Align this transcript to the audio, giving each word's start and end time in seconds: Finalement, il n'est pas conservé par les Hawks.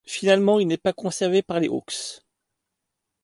Finalement, 0.07 0.59
il 0.59 0.65
n'est 0.67 0.77
pas 0.79 0.93
conservé 0.93 1.43
par 1.43 1.59
les 1.59 1.67
Hawks. 1.67 2.23